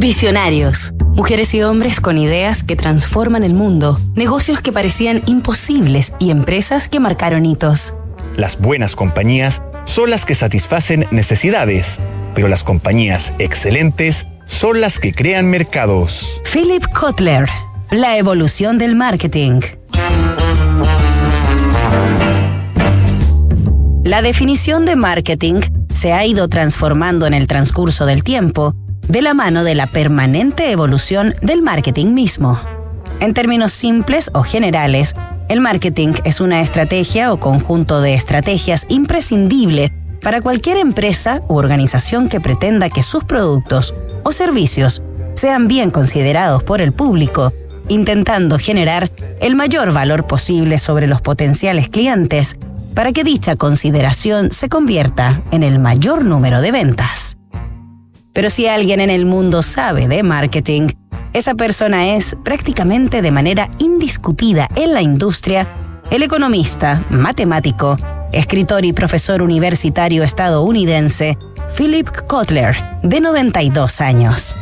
[0.00, 0.94] Visionarios.
[1.14, 6.88] Mujeres y hombres con ideas que transforman el mundo, negocios que parecían imposibles y empresas
[6.88, 7.96] que marcaron hitos.
[8.34, 12.00] Las buenas compañías son las que satisfacen necesidades,
[12.34, 16.40] pero las compañías excelentes son las que crean mercados.
[16.50, 17.46] Philip Kotler,
[17.90, 19.60] la evolución del marketing.
[24.04, 25.60] La definición de marketing
[25.92, 28.74] se ha ido transformando en el transcurso del tiempo
[29.10, 32.60] de la mano de la permanente evolución del marketing mismo.
[33.18, 35.16] En términos simples o generales,
[35.48, 39.90] el marketing es una estrategia o conjunto de estrategias imprescindibles
[40.22, 45.02] para cualquier empresa u organización que pretenda que sus productos o servicios
[45.34, 47.52] sean bien considerados por el público,
[47.88, 52.56] intentando generar el mayor valor posible sobre los potenciales clientes
[52.94, 57.39] para que dicha consideración se convierta en el mayor número de ventas.
[58.32, 60.88] Pero si alguien en el mundo sabe de marketing,
[61.32, 65.68] esa persona es prácticamente de manera indiscutida en la industria
[66.10, 67.96] el economista, matemático,
[68.32, 71.38] escritor y profesor universitario estadounidense
[71.76, 74.56] Philip Kotler, de 92 años.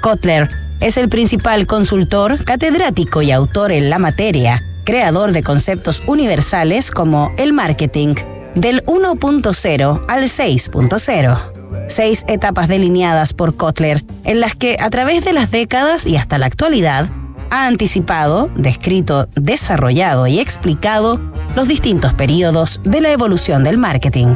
[0.00, 0.48] Kotler
[0.80, 7.32] es el principal consultor, catedrático y autor en la materia, creador de conceptos universales como
[7.36, 8.14] el marketing,
[8.54, 11.55] del 1.0 al 6.0
[11.88, 16.38] seis etapas delineadas por Kotler, en las que a través de las décadas y hasta
[16.38, 17.08] la actualidad
[17.50, 21.20] ha anticipado, descrito, desarrollado y explicado
[21.54, 24.34] los distintos periodos de la evolución del marketing.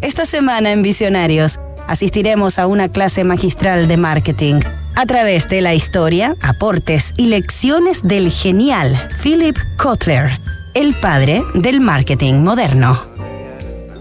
[0.00, 4.60] Esta semana en Visionarios asistiremos a una clase magistral de marketing
[4.96, 10.40] a través de la historia, aportes y lecciones del genial Philip Kotler,
[10.74, 13.00] el padre del marketing moderno.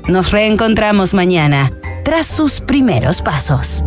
[0.07, 1.71] Nos reencontramos mañana
[2.03, 3.83] tras sus primeros pasos.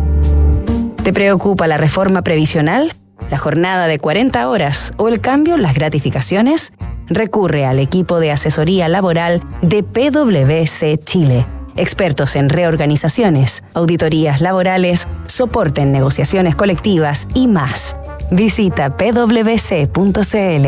[1.03, 2.93] ¿Te preocupa la reforma previsional,
[3.29, 6.73] la jornada de 40 horas o el cambio en las gratificaciones?
[7.07, 11.45] Recurre al equipo de asesoría laboral de PwC Chile,
[11.77, 17.95] expertos en reorganizaciones, auditorías laborales, soporte en negociaciones colectivas y más.
[18.31, 20.67] Visita pwc.cl.